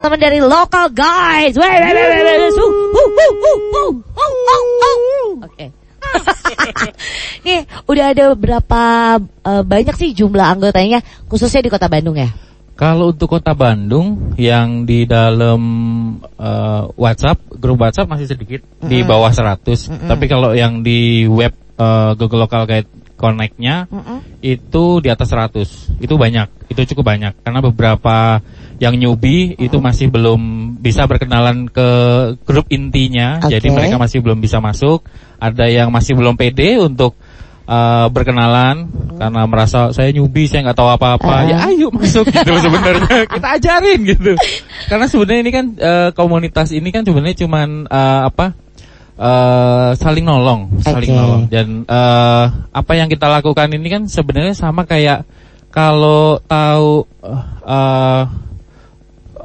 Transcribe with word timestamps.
teman 0.00 0.16
dari 0.16 0.40
local 0.40 0.88
guys. 0.96 1.52
Oke. 5.44 5.66
Nih, 7.44 7.60
udah 7.84 8.04
ada 8.16 8.32
berapa 8.32 8.82
eh, 9.20 9.62
banyak 9.62 9.94
sih 10.00 10.10
jumlah 10.16 10.56
anggotanya 10.56 11.04
khususnya 11.28 11.60
di 11.60 11.70
Kota 11.70 11.86
Bandung 11.92 12.16
ya? 12.16 12.32
Kalau 12.80 13.12
untuk 13.12 13.28
kota 13.28 13.52
Bandung 13.52 14.32
yang 14.40 14.88
di 14.88 15.04
dalam 15.04 15.60
eh, 16.40 16.82
WhatsApp, 16.96 17.60
grup 17.60 17.84
WhatsApp 17.84 18.08
masih 18.08 18.24
sedikit 18.24 18.64
di 18.80 19.04
bawah 19.04 19.28
100. 19.28 20.08
Tapi 20.08 20.24
kalau 20.32 20.56
yang 20.56 20.80
di 20.80 21.28
web 21.28 21.52
eh, 21.76 22.10
Google 22.16 22.48
Local 22.48 22.64
Guide 22.64 22.99
Connect-nya 23.20 23.84
itu 24.40 24.84
di 25.04 25.12
atas 25.12 25.28
100. 25.28 26.00
Itu 26.00 26.16
banyak, 26.16 26.72
itu 26.72 26.80
cukup 26.96 27.12
banyak 27.12 27.36
karena 27.44 27.60
beberapa 27.60 28.40
yang 28.80 28.96
newbie 28.96 29.52
itu 29.60 29.76
masih 29.76 30.08
belum 30.08 30.72
bisa 30.80 31.04
berkenalan 31.04 31.68
ke 31.68 31.88
grup 32.48 32.64
intinya. 32.72 33.36
Jadi 33.44 33.68
Oke. 33.68 33.76
mereka 33.76 34.00
masih 34.00 34.24
belum 34.24 34.40
bisa 34.40 34.56
masuk. 34.64 35.04
Ada 35.36 35.68
yang 35.68 35.92
masih 35.92 36.16
belum 36.16 36.32
pede 36.40 36.80
untuk 36.80 37.12
eh, 37.68 38.06
berkenalan 38.08 38.88
karena 39.20 39.42
merasa 39.44 39.92
saya 39.92 40.08
newbie, 40.16 40.48
saya 40.48 40.64
nggak 40.64 40.78
tahu 40.80 40.88
apa-apa. 40.96 41.44
Ya 41.44 41.68
ayo 41.68 41.92
masuk 41.92 42.24
gitu 42.32 42.56
sebenarnya. 42.56 43.28
Kita 43.36 43.48
ajarin 43.60 44.00
gitu. 44.08 44.32
Karena 44.88 45.04
sebenarnya 45.04 45.40
ini 45.44 45.52
kan 45.52 45.66
eh, 45.76 46.10
komunitas 46.16 46.72
ini 46.72 46.88
kan 46.88 47.04
sebenarnya 47.04 47.36
cuman 47.44 47.84
eh, 47.84 48.20
apa? 48.32 48.56
Eh, 49.20 49.90
saling 50.00 50.24
nolong, 50.24 50.80
saling 50.80 51.12
Oke. 51.12 51.18
nolong. 51.20 51.42
Dan 51.52 51.68
eh, 51.84 52.44
apa 52.72 52.92
yang 52.96 53.12
kita 53.12 53.28
lakukan 53.28 53.68
ini 53.76 53.86
kan 53.92 54.02
sebenarnya 54.08 54.56
sama 54.56 54.88
kayak 54.88 55.28
kalau 55.68 56.40
tahu 56.48 57.04
eh, 57.68 58.22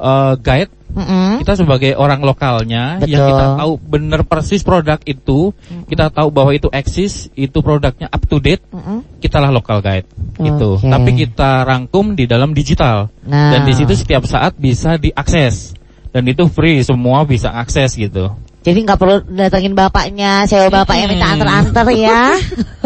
eh, 0.00 0.34
guide 0.40 0.72
Mm-mm. 0.96 1.44
kita 1.44 1.60
sebagai 1.60 1.92
orang 1.92 2.24
lokalnya 2.24 2.96
yang 3.04 3.20
Betul. 3.20 3.28
kita 3.28 3.44
tahu 3.60 3.72
bener 3.84 4.20
persis 4.24 4.64
produk 4.64 4.96
itu, 5.04 5.52
kita 5.92 6.08
tahu 6.08 6.32
bahwa 6.32 6.56
itu 6.56 6.72
eksis, 6.72 7.28
itu 7.36 7.60
produknya 7.60 8.08
up 8.08 8.24
to 8.24 8.40
date, 8.40 8.64
Mm-mm. 8.72 9.04
kita 9.20 9.36
lah 9.36 9.52
local 9.52 9.84
guide 9.84 10.08
gitu. 10.40 10.80
Oke. 10.80 10.88
Tapi 10.88 11.10
kita 11.20 11.68
rangkum 11.68 12.16
di 12.16 12.24
dalam 12.24 12.56
digital 12.56 13.12
Nah. 13.28 13.52
dan 13.52 13.68
di 13.68 13.76
situ 13.76 13.92
setiap 13.92 14.24
saat 14.24 14.56
bisa 14.56 14.96
diakses 14.96 15.76
dan 16.16 16.24
itu 16.24 16.48
free 16.48 16.80
semua 16.80 17.28
bisa 17.28 17.52
akses 17.52 17.92
gitu. 17.92 18.32
Jadi 18.66 18.78
nggak 18.82 18.98
perlu 18.98 19.16
datengin 19.30 19.78
bapaknya, 19.78 20.42
sewa 20.50 20.66
bapaknya 20.66 21.06
minta 21.06 21.30
Hmm. 21.30 21.34
antar-antar 21.38 21.86
ya. 21.94 22.34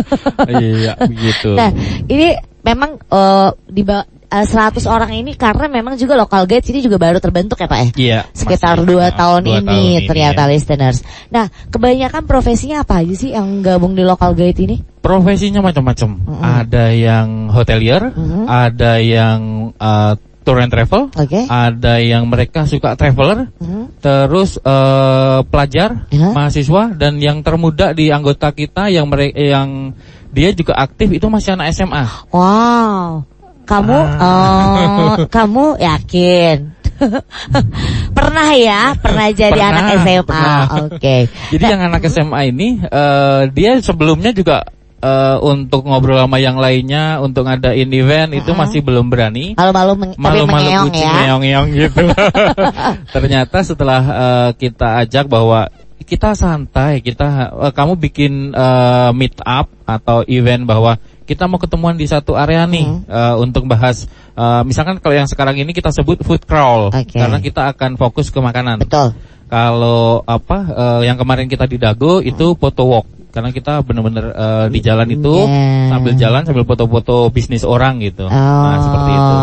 iya 0.61 0.93
begitu. 1.01 1.57
Nah, 1.57 1.73
ini 2.05 2.37
memang 2.61 3.01
eh, 3.01 3.49
di 3.65 3.81
ba- 3.81 4.05
eh, 4.29 4.45
100 4.45 4.85
orang 4.85 5.17
ini 5.17 5.33
karena 5.35 5.67
memang 5.67 5.97
juga 5.97 6.15
local 6.15 6.45
guides 6.45 6.69
ini 6.69 6.85
juga 6.85 7.01
baru 7.01 7.17
terbentuk 7.17 7.57
ya 7.57 7.65
Pak 7.65 7.79
ya? 7.81 7.89
Iya. 7.97 8.21
Sekitar 8.31 8.77
masih, 8.79 8.89
dua 8.93 9.07
uh, 9.09 9.17
tahun 9.17 9.41
dua 9.43 9.59
ini 9.59 9.65
tahun 9.65 10.09
ternyata 10.13 10.43
ya. 10.45 10.49
listeners. 10.53 10.99
Nah, 11.33 11.49
kebanyakan 11.73 12.23
profesinya 12.29 12.85
apa 12.85 13.01
aja 13.01 13.15
sih 13.17 13.33
yang 13.33 13.65
gabung 13.65 13.97
di 13.97 14.05
local 14.05 14.37
guide 14.37 14.61
ini? 14.61 14.77
Profesinya 15.01 15.65
macam-macam. 15.65 16.11
Ada 16.45 16.93
yang 16.93 17.49
hotelier, 17.49 18.13
Mm-mm. 18.13 18.45
ada 18.45 19.01
yang 19.01 19.73
uh, 19.81 20.13
tour 20.51 20.59
and 20.59 20.75
travel, 20.75 21.07
Oke. 21.15 21.47
ada 21.47 22.03
yang 22.03 22.27
mereka 22.27 22.67
suka 22.67 22.99
traveler, 22.99 23.47
Mhm. 23.63 24.03
terus 24.03 24.59
eh, 24.59 25.39
pelajar, 25.47 26.11
Ya. 26.11 26.35
mahasiswa 26.35 26.91
dan 26.99 27.23
yang 27.23 27.47
termuda 27.47 27.95
di 27.95 28.11
anggota 28.11 28.51
kita 28.51 28.91
yang 28.91 29.07
mereka 29.07 29.39
yang 29.39 29.95
dia 30.35 30.51
juga 30.51 30.75
aktif 30.75 31.15
itu 31.15 31.31
masih 31.31 31.55
anak 31.55 31.71
SMA. 31.71 32.03
Wow. 32.35 33.23
Kamu 33.63 33.95
Ah. 33.95 34.27
oh, 34.27 35.15
kamu 35.39 35.79
yakin? 35.79 36.75
pernah 38.17 38.51
ya, 38.53 38.93
pernah 38.99 39.31
jadi 39.33 39.55
Pernah, 39.55 39.71
anak 39.73 39.85
SMA. 40.05 40.51
Oke. 40.91 41.17
Jadi 41.55 41.65
yang 41.65 41.81
anak 41.87 42.03
SMA 42.11 42.41
ini 42.51 42.69
eh, 42.83 43.43
dia 43.55 43.79
sebelumnya 43.81 44.35
juga 44.35 44.67
eh, 45.01 45.37
untuk 45.41 45.85
ngobrol 45.85 46.21
sama 46.21 46.39
yang 46.39 46.57
lainnya, 46.57 47.19
untuk 47.19 47.49
ngadain 47.49 47.89
event 47.91 48.31
itu 48.37 48.53
masih 48.53 48.81
belum 48.85 49.09
berani. 49.09 49.57
Malu-malu 49.57 50.15
Malu-malu 50.17 50.71
kucing 50.89 51.09
ya. 51.09 51.13
meong-meong 51.27 51.69
gitu. 51.73 52.05
Ternyata 53.15 53.59
setelah 53.65 54.03
eh, 54.05 54.51
kita 54.57 55.03
ajak 55.05 55.27
bahwa 55.27 55.69
kita 56.05 56.35
santai, 56.35 57.01
kita 57.01 57.55
eh, 57.69 57.73
kamu 57.73 57.93
bikin 57.99 58.33
eh, 58.53 59.11
meet 59.15 59.37
up 59.43 59.71
atau 59.87 60.23
event 60.27 60.65
bahwa 60.65 60.99
kita 61.25 61.47
mau 61.47 61.63
ketemuan 61.63 61.95
di 61.95 62.11
satu 62.11 62.35
area 62.35 62.67
nih 62.67 62.87
Hmm. 62.87 63.07
eh, 63.07 63.35
untuk 63.39 63.63
bahas 63.71 64.11
eh, 64.35 64.63
misalkan 64.67 64.99
kalau 64.99 65.15
yang 65.15 65.31
sekarang 65.31 65.55
ini 65.55 65.71
kita 65.71 65.95
sebut 65.95 66.19
food 66.27 66.43
crawl 66.43 66.91
Oke. 66.91 67.15
karena 67.15 67.39
kita 67.39 67.71
akan 67.71 67.95
fokus 67.95 68.35
ke 68.35 68.39
makanan. 68.43 68.83
Betul. 68.83 69.15
Kalau 69.47 70.23
apa 70.27 70.59
eh, 70.67 71.01
yang 71.11 71.19
kemarin 71.19 71.47
kita 71.47 71.67
di 71.67 71.79
Dago 71.79 72.19
itu 72.19 72.55
photo 72.59 72.83
walk 72.87 73.07
karena 73.31 73.51
kita 73.55 73.81
benar-benar 73.87 74.25
eh, 74.35 74.67
di 74.75 74.81
jalan 74.83 75.09
itu 75.11 75.33
Yeah. 75.41 75.89
sambil 75.91 76.13
jalan 76.19 76.43
sambil 76.45 76.65
foto-foto 76.67 77.31
bisnis 77.31 77.63
orang 77.63 78.03
gitu. 78.03 78.27
Oh. 78.27 78.35
Nah, 78.35 78.79
seperti 78.83 79.11
itu. 79.15 79.35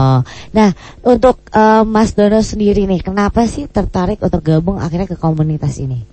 Nah, 0.53 0.69
untuk 1.07 1.35
eh, 1.51 1.83
Mas 1.87 2.11
Dono 2.13 2.39
sendiri 2.43 2.85
nih, 2.85 3.01
kenapa 3.01 3.47
sih 3.47 3.65
tertarik 3.65 4.19
untuk 4.21 4.43
gabung 4.43 4.77
akhirnya 4.77 5.07
ke 5.07 5.17
komunitas 5.17 5.79
ini? 5.79 6.03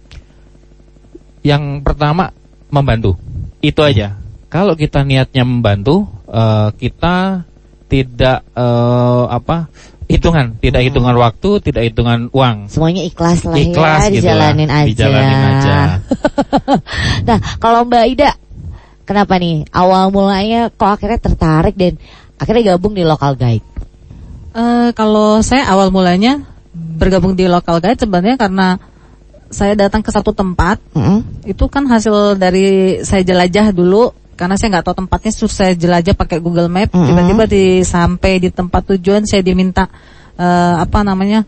Yang 1.45 1.85
pertama 1.85 2.33
membantu. 2.73 3.19
Itu 3.61 3.85
aja. 3.85 4.17
Kalau 4.49 4.79
kita 4.79 5.03
niatnya 5.03 5.43
membantu, 5.43 6.07
eh, 6.31 6.71
kita 6.79 7.45
tidak 7.91 8.43
eh, 8.55 9.25
apa? 9.29 9.69
Hitungan, 10.15 10.47
tidak 10.63 10.83
hitungan 10.87 11.15
waktu, 11.19 11.51
tidak 11.61 11.83
hitungan 11.91 12.31
uang. 12.31 12.71
Semuanya 12.71 13.03
ikhlas 13.03 13.43
lah 13.43 13.59
Ikhlas 13.59 14.01
ya, 14.07 14.11
gitu 14.15 14.31
lah, 14.31 14.51
dijalanin 14.55 14.71
aja. 14.71 14.87
dijalanin 14.89 15.41
aja. 15.43 15.77
nah, 17.29 17.39
kalau 17.59 17.83
Mbak 17.85 18.05
Ida, 18.15 18.31
kenapa 19.03 19.35
nih 19.37 19.67
awal 19.75 20.15
mulanya 20.15 20.71
kok 20.71 20.95
akhirnya 20.97 21.19
tertarik 21.19 21.75
dan 21.75 21.99
akhirnya 22.39 22.75
gabung 22.75 22.95
di 22.95 23.03
local 23.03 23.35
guide? 23.35 23.67
Eh, 24.55 24.89
kalau 24.95 25.43
saya 25.43 25.67
awal 25.67 25.91
mulanya 25.91 26.47
bergabung 26.75 27.35
di 27.35 27.51
local 27.51 27.83
guide 27.83 27.99
sebenarnya 27.99 28.39
karena 28.39 28.79
saya 29.51 29.79
datang 29.79 30.03
ke 30.03 30.11
satu 30.11 30.35
tempat 30.35 30.83
Mm-mm. 30.95 31.47
itu 31.47 31.65
kan 31.71 31.87
hasil 31.87 32.35
dari 32.35 32.99
saya 33.07 33.23
jelajah 33.23 33.71
dulu 33.71 34.11
karena 34.35 34.55
saya 34.59 34.79
nggak 34.79 34.85
tahu 34.91 34.97
tempatnya 35.07 35.33
terus 35.33 35.55
saya 35.55 35.73
jelajah 35.73 36.15
pakai 36.15 36.39
Google 36.43 36.69
Map 36.69 36.91
Mm-mm. 36.93 37.07
tiba-tiba 37.09 37.45
di 37.49 37.65
sampai 37.87 38.43
di 38.43 38.51
tempat 38.51 38.83
tujuan 38.95 39.25
saya 39.25 39.41
diminta 39.41 39.89
eh, 40.37 40.75
apa 40.79 41.01
namanya 41.07 41.47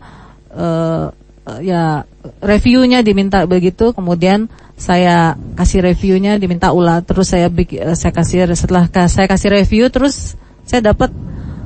eh, 0.51 1.05
eh, 1.47 1.59
ya 1.67 2.03
reviewnya 2.43 3.03
diminta 3.05 3.43
begitu 3.47 3.91
kemudian 3.91 4.51
saya 4.77 5.33
kasih 5.57 5.81
reviewnya 5.89 6.37
diminta 6.37 6.69
ulah 6.71 7.01
terus 7.01 7.33
saya 7.33 7.49
eh, 7.49 7.95
saya 7.97 8.13
kasih 8.13 8.49
setelah 8.53 8.85
saya 9.09 9.27
kasih 9.29 9.49
review 9.53 9.89
terus 9.89 10.37
saya 10.67 10.93
dapat 10.93 11.09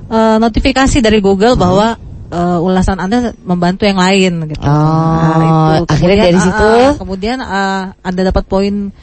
eh, 0.09 0.37
notifikasi 0.37 0.97
dari 1.01 1.19
Google 1.19 1.57
bahwa 1.57 1.97
eh, 2.31 2.59
ulasan 2.63 2.97
anda 3.03 3.35
membantu 3.43 3.83
yang 3.83 3.99
lain 3.99 4.47
gitu. 4.47 4.63
Oh, 4.63 5.83
akhirnya 5.85 5.85
Kemudian, 5.91 6.27
dari 6.31 6.39
ah, 6.39 6.45
situ? 6.45 6.69
ah, 6.71 6.91
kemudian 6.95 7.37
ah, 7.43 7.81
anda 7.99 8.21
dapat 8.23 8.43
poin 8.47 8.95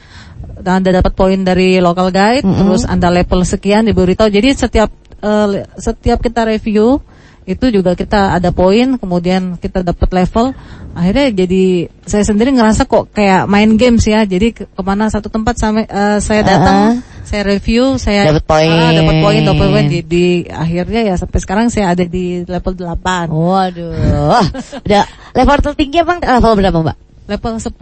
anda 0.61 0.91
dapat 0.93 1.13
poin 1.13 1.41
dari 1.41 1.79
local 1.79 2.09
guide 2.09 2.43
Mm-mm. 2.43 2.59
terus 2.59 2.83
anda 2.85 3.09
level 3.09 3.43
sekian 3.43 3.85
diberitahu 3.85 4.29
jadi 4.29 4.53
setiap 4.53 4.91
le- 5.21 5.67
setiap 5.75 6.19
kita 6.19 6.45
review 6.45 7.01
itu 7.43 7.73
juga 7.73 7.97
kita 7.97 8.37
ada 8.37 8.53
poin 8.53 8.95
kemudian 8.95 9.57
kita 9.57 9.81
dapat 9.81 10.13
level 10.15 10.53
akhirnya 10.93 11.33
jadi 11.35 11.65
saya 12.05 12.21
sendiri 12.23 12.53
ngerasa 12.53 12.85
kok 12.85 13.09
kayak 13.11 13.47
main 13.47 13.73
games 13.75 14.05
ya 14.05 14.23
jadi 14.23 14.53
ke- 14.53 14.69
ke 14.69 14.83
mana 14.83 15.09
satu 15.09 15.27
tempat 15.27 15.57
sampai 15.57 15.85
eh, 15.85 16.19
saya 16.19 16.45
datang 16.45 16.77
Ah. 16.77 16.93
saya 17.25 17.43
review 17.47 17.97
saya 17.97 18.29
Dapat 18.29 18.45
poin. 18.45 18.69
ah, 18.69 18.93
dapat 18.93 19.17
poin 19.19 19.41
dapat 19.43 19.67
poin 19.67 19.87
di, 19.87 20.01
di 20.03 20.25
akhirnya 20.45 21.01
ya 21.03 21.15
sampai 21.17 21.39
sekarang 21.39 21.67
saya 21.69 21.93
ada 21.93 22.05
di 22.05 22.45
level 22.45 22.77
8 22.77 23.33
Waduh, 23.33 24.45
udah 24.85 25.05
level 25.33 25.59
tertinggi 25.63 25.99
apa 25.99 26.21
level 26.21 26.53
berapa 26.55 26.79
Mbak? 26.83 26.97
Level 27.29 27.55
10 27.61 27.77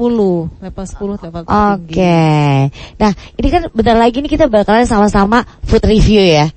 level 0.58 0.84
10 0.84 1.22
level 1.22 1.42
Oke, 1.46 1.46
tertinggi 1.46 2.98
nah 2.98 3.12
ini 3.38 3.48
kan 3.48 3.62
bentar 3.70 3.96
lagi 3.96 4.18
nih 4.18 4.30
kita 4.34 4.50
bakalan 4.50 4.84
sama-sama 4.84 5.46
food 5.62 5.86
review 5.86 6.20
ya. 6.20 6.50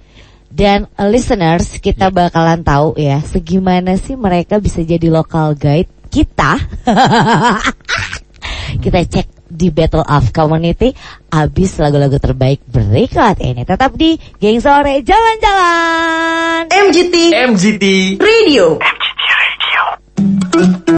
Dan 0.49 0.89
uh, 0.97 1.05
listeners 1.05 1.77
kita 1.77 2.09
bakalan 2.09 2.65
tahu 2.65 2.97
ya 2.97 3.21
segimana 3.21 3.93
sih 4.01 4.17
mereka 4.17 4.57
bisa 4.57 4.81
jadi 4.81 5.05
local 5.13 5.53
guide 5.53 5.87
kita. 6.09 6.57
kita 8.83 8.99
cek 9.05 9.27
di 9.49 9.69
Battle 9.69 10.05
of 10.05 10.33
Community 10.33 10.89
abis 11.29 11.77
lagu-lagu 11.77 12.17
terbaik 12.17 12.65
berikut 12.65 13.37
ini. 13.45 13.61
Tetap 13.61 13.93
di 13.93 14.17
Geng 14.41 14.57
Sore 14.57 15.05
Jalan-Jalan. 15.05 16.73
MGT 16.73 17.15
MGT 17.53 17.85
Radio 18.17 18.81